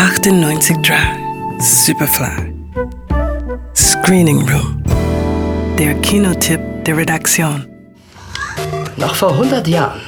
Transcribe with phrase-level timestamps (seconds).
[0.00, 0.76] 98
[1.58, 2.54] Superfly.
[3.74, 4.80] Screening Room.
[5.76, 7.66] Der Kinotipp der Redaktion.
[8.96, 10.00] Noch vor 100 Jahren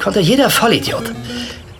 [0.00, 1.10] konnte jeder Vollidiot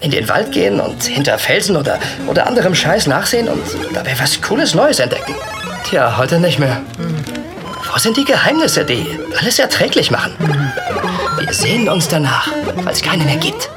[0.01, 3.63] in den Wald gehen und hinter Felsen oder, oder anderem Scheiß nachsehen und
[3.93, 5.37] dabei was Cooles Neues entdecken.
[5.85, 6.83] Tja, heute nicht mehr.
[7.93, 9.07] Wo sind die Geheimnisse, die
[9.39, 10.33] alles erträglich machen?
[11.39, 12.51] Wir sehen uns danach,
[12.83, 13.71] weil es keine mehr gibt.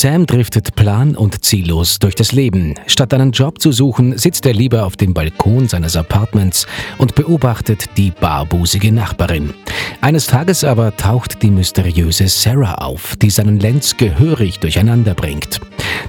[0.00, 2.74] Sam driftet plan- und ziellos durch das Leben.
[2.86, 7.84] Statt einen Job zu suchen, sitzt er lieber auf dem Balkon seines Apartments und beobachtet
[7.98, 9.52] die barbusige Nachbarin.
[10.00, 15.60] Eines Tages aber taucht die mysteriöse Sarah auf, die seinen Lenz gehörig durcheinander bringt.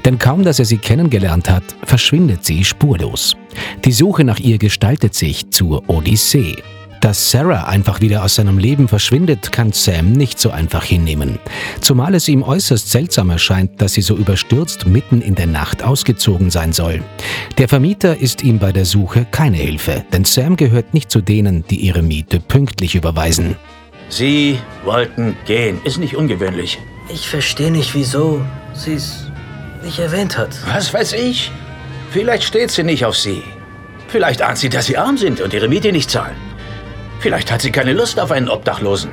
[0.05, 3.35] Denn kaum dass er sie kennengelernt hat, verschwindet sie spurlos.
[3.83, 6.55] Die Suche nach ihr gestaltet sich zur Odyssee.
[7.01, 11.39] Dass Sarah einfach wieder aus seinem Leben verschwindet, kann Sam nicht so einfach hinnehmen.
[11.81, 16.51] Zumal es ihm äußerst seltsam erscheint, dass sie so überstürzt mitten in der Nacht ausgezogen
[16.51, 17.03] sein soll.
[17.57, 21.65] Der Vermieter ist ihm bei der Suche keine Hilfe, denn Sam gehört nicht zu denen,
[21.67, 23.55] die ihre Miete pünktlich überweisen.
[24.09, 25.81] Sie wollten gehen.
[25.83, 26.77] Ist nicht ungewöhnlich.
[27.09, 29.25] Ich verstehe nicht, wieso sie es
[29.83, 30.55] nicht erwähnt hat.
[30.67, 31.51] Was weiß ich?
[32.11, 33.41] Vielleicht steht sie nicht auf Sie.
[34.07, 36.35] Vielleicht ahnt sie, dass Sie arm sind und Ihre Miete nicht zahlen.
[37.21, 39.11] Vielleicht hat sie keine Lust auf einen Obdachlosen.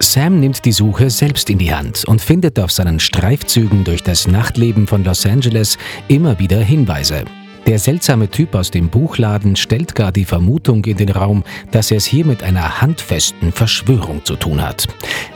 [0.00, 4.26] Sam nimmt die Suche selbst in die Hand und findet auf seinen Streifzügen durch das
[4.26, 5.76] Nachtleben von Los Angeles
[6.08, 7.24] immer wieder Hinweise.
[7.66, 11.98] Der seltsame Typ aus dem Buchladen stellt gar die Vermutung in den Raum, dass er
[11.98, 14.88] es hier mit einer handfesten Verschwörung zu tun hat.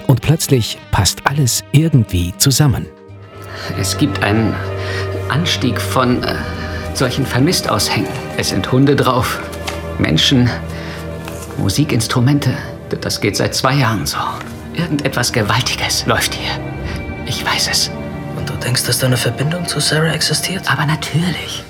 [0.07, 2.87] Und plötzlich passt alles irgendwie zusammen.
[3.79, 4.55] Es gibt einen
[5.29, 6.35] Anstieg von äh,
[6.95, 8.09] solchen Vermisstaushängen.
[8.39, 9.39] Es sind Hunde drauf,
[9.99, 10.51] Menschen,
[11.59, 12.51] Musikinstrumente.
[13.01, 14.19] Das geht seit zwei Jahren so.
[14.75, 16.51] Irgendetwas Gewaltiges läuft hier.
[17.27, 17.91] Ich weiß es.
[18.37, 20.71] Und du denkst, dass da eine Verbindung zu Sarah existiert?
[20.71, 21.65] Aber natürlich.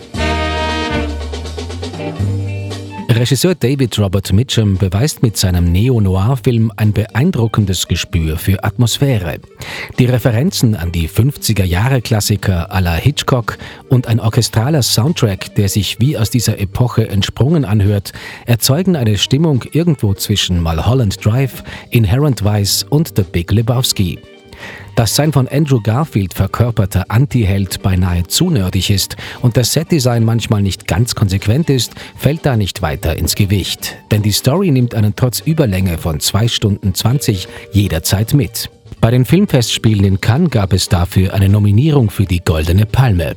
[3.09, 9.39] Regisseur David Robert Mitchum beweist mit seinem Neo-Noir-Film ein beeindruckendes Gespür für Atmosphäre.
[9.99, 13.59] Die Referenzen an die 50er-Jahre-Klassiker à la Hitchcock
[13.89, 18.13] und ein orchestraler Soundtrack, der sich wie aus dieser Epoche entsprungen anhört,
[18.45, 24.19] erzeugen eine Stimmung irgendwo zwischen Mulholland Drive, Inherent Vice und The Big Lebowski.
[24.97, 30.63] Dass sein von Andrew Garfield verkörperter Anti-Held beinahe zu nerdig ist und das Setdesign manchmal
[30.63, 33.97] nicht ganz konsequent ist, fällt da nicht weiter ins Gewicht.
[34.11, 38.71] Denn die Story nimmt einen trotz Überlänge von 2 Stunden 20 jederzeit mit.
[39.03, 43.37] Bei den Filmfestspielen in Cannes gab es dafür eine Nominierung für die Goldene Palme.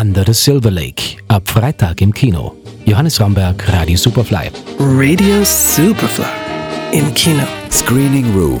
[0.00, 2.54] Under the Silver Lake, ab Freitag im Kino.
[2.86, 4.50] Johannes Ramberg, Radio Superfly.
[4.78, 6.24] Radio Superfly
[6.92, 7.42] im Kino.
[7.70, 8.60] Screening Room